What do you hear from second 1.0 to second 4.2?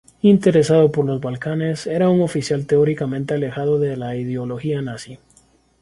los Balcanes, era un oficial teóricamente alejado de la